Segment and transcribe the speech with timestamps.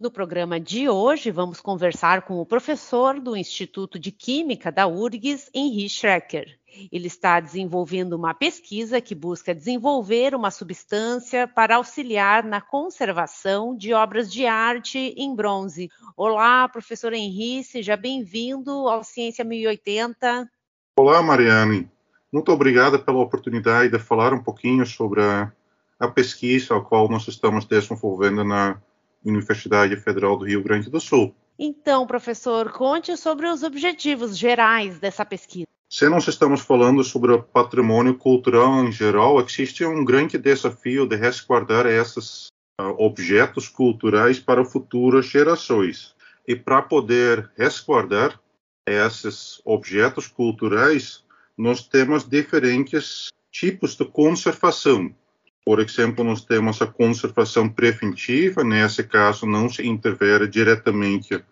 [0.00, 5.50] no programa de hoje, vamos conversar com o professor do Instituto de Química da URGS,
[5.52, 6.58] Henri Schrecker.
[6.90, 13.92] Ele está desenvolvendo uma pesquisa que busca desenvolver uma substância para auxiliar na conservação de
[13.92, 15.90] obras de arte em bronze.
[16.16, 20.50] Olá, professor Henri, seja bem-vindo ao Ciência 1080.
[20.96, 21.90] Olá, Mariane.
[22.32, 25.52] Muito obrigada pela oportunidade de falar um pouquinho sobre a,
[25.98, 28.80] a pesquisa a qual nós estamos desenvolvendo na
[29.24, 31.34] Universidade Federal do Rio Grande do Sul.
[31.58, 35.66] Então, professor, conte sobre os objetivos gerais dessa pesquisa.
[35.90, 41.16] Se nós estamos falando sobre o patrimônio cultural em geral, existe um grande desafio de
[41.16, 42.46] resguardar esses
[42.80, 46.14] uh, objetos culturais para futuras gerações.
[46.46, 48.40] E para poder resguardar
[48.86, 51.24] esses objetos culturais,
[51.58, 55.14] nós temos diferentes tipos de conservação.
[55.64, 61.44] Por exemplo, nós temos a conservação preventiva, nesse caso não se interfere diretamente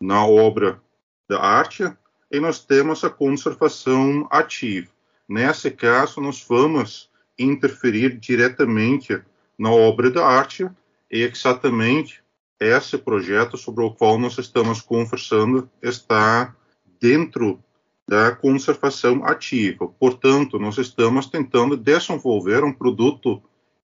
[0.00, 0.80] na obra
[1.28, 1.84] da arte,
[2.30, 4.88] e nós temos a conservação ativa.
[5.28, 9.20] Nesse caso, nós vamos interferir diretamente
[9.58, 10.68] na obra da arte,
[11.10, 12.22] e exatamente
[12.58, 16.54] esse projeto sobre o qual nós estamos conversando está
[17.00, 17.62] dentro
[18.08, 19.88] da conservação ativa.
[19.88, 23.42] Portanto, nós estamos tentando desenvolver um produto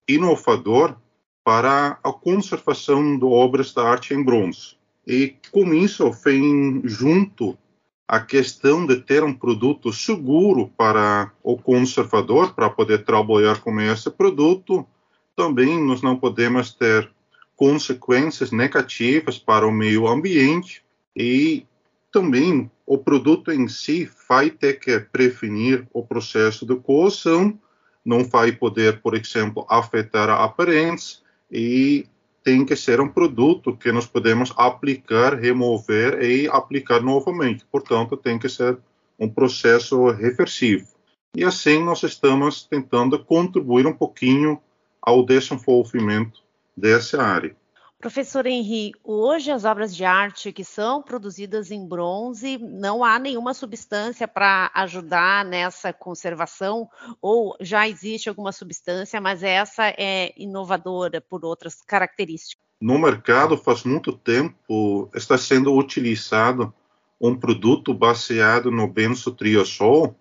[0.09, 0.97] inovador
[1.45, 4.77] para a conservação de obras da arte em bronze.
[5.07, 7.59] E com isso vem junto
[8.07, 14.11] a questão de ter um produto seguro para o conservador, para poder trabalhar com esse
[14.11, 14.87] produto.
[15.35, 17.11] Também nós não podemos ter
[17.57, 20.85] consequências negativas para o meio ambiente
[21.17, 21.67] e
[22.11, 27.59] também o produto em si vai ter que prevenir o processo de corrosão
[28.05, 31.19] não vai poder, por exemplo, afetar a aparência
[31.51, 32.07] e
[32.43, 37.65] tem que ser um produto que nós podemos aplicar, remover e aplicar novamente.
[37.71, 38.77] Portanto, tem que ser
[39.19, 40.89] um processo reversivo.
[41.35, 44.61] E assim nós estamos tentando contribuir um pouquinho
[45.01, 46.43] ao desenvolvimento
[46.77, 47.57] dessa área.
[48.03, 53.55] Professor Henri, hoje as obras de arte que são produzidas em bronze, não há nenhuma
[53.55, 56.91] substância para ajudar nessa conservação,
[57.21, 62.67] ou já existe alguma substância, mas essa é inovadora por outras características?
[62.81, 66.75] No mercado, faz muito tempo, está sendo utilizado
[67.21, 70.17] um produto baseado no benzotriazol,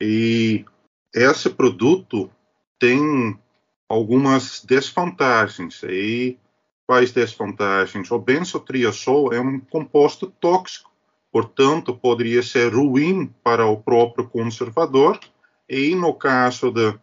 [0.00, 0.64] e
[1.14, 2.30] esse produto
[2.78, 3.38] tem
[3.90, 5.82] algumas desvantagens.
[5.82, 6.38] E
[6.86, 8.10] Quais desvantagens?
[8.12, 10.90] O benzotriazol é um composto tóxico,
[11.32, 15.18] portanto, poderia ser ruim para o próprio conservador
[15.68, 16.96] e, no caso de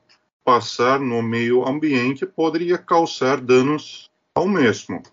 [0.44, 5.04] passar no meio ambiente, poderia causar danos ao mesmo.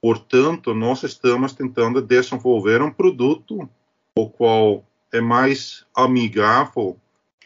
[0.00, 3.68] Portanto, nós estamos tentando desenvolver um produto
[4.16, 6.96] o qual é mais amigável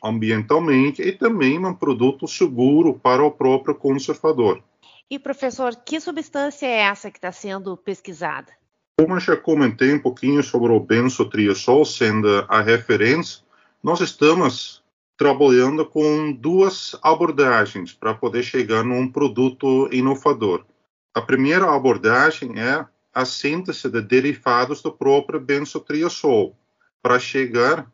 [0.02, 4.62] ambientalmente e também um produto seguro para o próprio conservador.
[5.10, 8.52] E, professor, que substância é essa que está sendo pesquisada?
[8.98, 13.42] Como eu já comentei um pouquinho sobre o benzotriazol sendo a referência,
[13.82, 14.82] nós estamos
[15.16, 20.64] trabalhando com duas abordagens para poder chegar num produto inovador.
[21.12, 26.56] A primeira abordagem é a síntese de derivados do próprio benzotriazol,
[27.00, 27.86] para chegar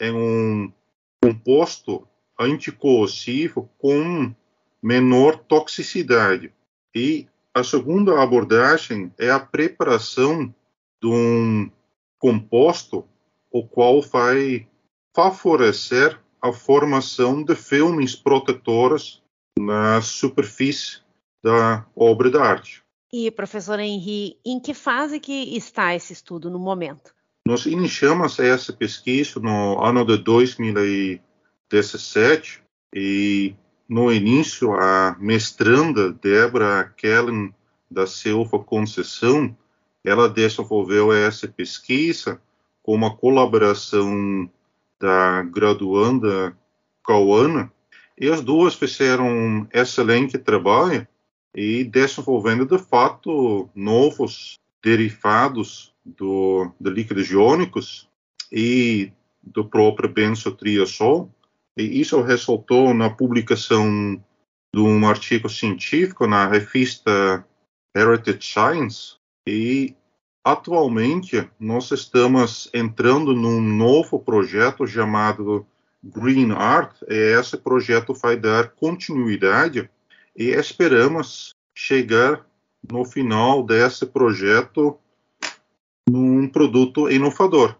[0.00, 0.72] em um
[1.22, 2.06] composto
[2.38, 4.34] anticorrosivo com
[4.82, 6.52] menor toxicidade.
[6.96, 10.46] E a segunda abordagem é a preparação
[10.98, 11.70] de um
[12.18, 13.06] composto
[13.52, 14.66] o qual vai
[15.14, 19.22] favorecer a formação de filmes protetores
[19.58, 21.02] na superfície
[21.44, 22.82] da obra de arte.
[23.12, 27.14] E, professor Henri, em que fase que está esse estudo no momento?
[27.46, 32.62] Nós iniciamos essa pesquisa no ano de 2017
[32.94, 33.54] e
[33.88, 37.54] no início, a mestranda Débora Kellen
[37.90, 39.56] da Silva Conceição,
[40.04, 42.40] ela desenvolveu essa pesquisa
[42.82, 44.50] com uma colaboração
[44.98, 46.56] da graduanda
[47.04, 47.72] Cauana,
[48.18, 51.06] e as duas fizeram um excelente trabalho
[51.54, 58.08] e desenvolvendo, de fato, novos derivados do, de líquidos iônicos
[58.50, 59.12] e
[59.42, 61.30] do próprio benzotriazol.
[61.76, 64.20] E isso resultou na publicação
[64.74, 67.44] de um artigo científico na revista
[67.94, 69.16] Heritage Science.
[69.46, 69.94] E
[70.42, 75.66] atualmente nós estamos entrando num novo projeto chamado
[76.02, 76.96] Green Art.
[77.08, 79.90] E esse projeto vai dar continuidade
[80.36, 82.46] e esperamos chegar
[82.90, 84.98] no final desse projeto
[86.08, 87.76] num produto inovador.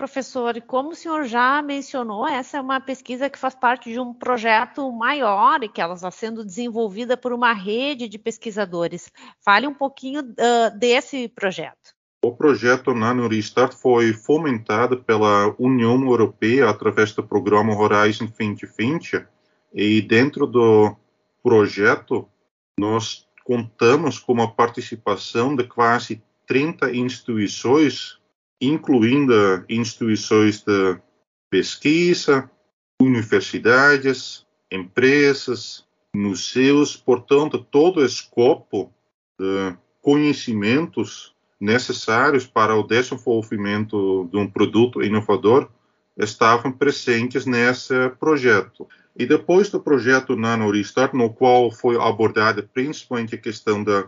[0.00, 4.00] Professor, e como o senhor já mencionou, essa é uma pesquisa que faz parte de
[4.00, 9.12] um projeto maior e que ela está sendo desenvolvida por uma rede de pesquisadores.
[9.44, 11.94] Fale um pouquinho uh, desse projeto.
[12.24, 19.26] O projeto Nano Restart foi fomentado pela União Europeia através do programa Horizon 2020
[19.74, 20.96] e dentro do
[21.42, 22.26] projeto
[22.74, 28.18] nós contamos com a participação de quase 30 instituições
[28.60, 30.98] incluindo instituições de
[31.48, 32.50] pesquisa,
[33.00, 35.84] universidades, empresas,
[36.14, 38.92] museus, portanto, todo o escopo
[39.38, 45.68] de conhecimentos necessários para o desenvolvimento de um produto inovador
[46.16, 48.86] estavam presentes nesse projeto.
[49.16, 54.06] E depois do projeto Nano Restart, no qual foi abordada principalmente a questão da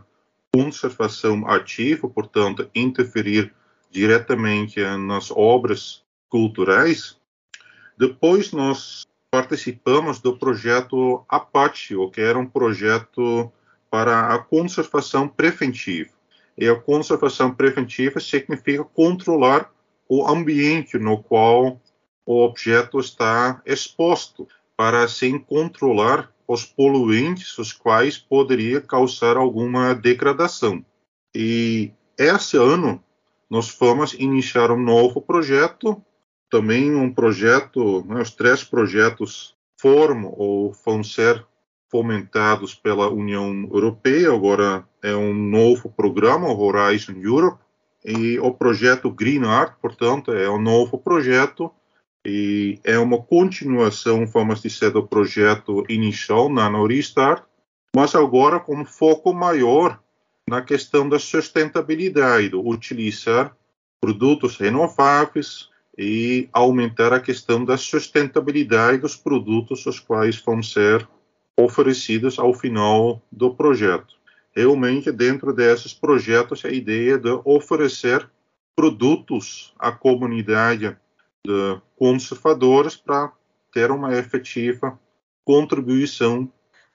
[0.54, 3.52] conservação ativa, portanto, interferir
[3.92, 7.16] diretamente nas obras culturais.
[7.96, 13.52] Depois nós participamos do projeto Apatio, que era um projeto
[13.90, 16.10] para a conservação preventiva.
[16.56, 19.70] E a conservação preventiva significa controlar
[20.08, 21.80] o ambiente no qual
[22.24, 30.84] o objeto está exposto, para assim controlar os poluentes, os quais poderia causar alguma degradação.
[31.34, 33.02] E esse ano
[33.52, 36.02] nós fomos iniciar um novo projeto,
[36.48, 41.44] também um projeto, né, os três projetos foram ou vão ser
[41.90, 47.62] fomentados pela União Europeia, agora é um novo programa, o Horizon Europe,
[48.02, 51.70] e o projeto Green Art, portanto, é um novo projeto
[52.26, 57.44] e é uma continuação, vamos dizer, do projeto inicial na Restart,
[57.94, 60.01] mas agora com foco maior
[60.48, 63.56] na questão da sustentabilidade, utilizar
[64.00, 71.08] produtos renováveis e aumentar a questão da sustentabilidade dos produtos os quais vão ser
[71.56, 74.14] oferecidos ao final do projeto.
[74.54, 78.28] Realmente, dentro desses projetos, a ideia de oferecer
[78.74, 80.96] produtos à comunidade
[81.46, 83.32] de conservadores para
[83.72, 84.98] ter uma efetiva
[85.44, 86.50] contribuição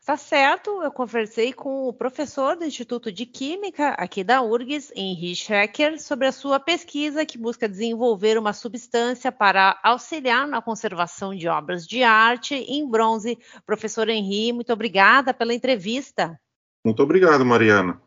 [0.08, 5.36] Tá certo, eu conversei com o professor do Instituto de Química aqui da URGS, Henri
[5.36, 11.50] Schrecker, sobre a sua pesquisa que busca desenvolver uma substância para auxiliar na conservação de
[11.50, 13.38] obras de arte em bronze.
[13.66, 16.40] Professor Henri, muito obrigada pela entrevista.
[16.86, 18.02] Muito obrigado, Mariana.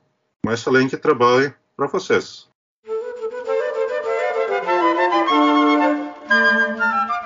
[0.47, 2.50] Um excelente trabalho para vocês.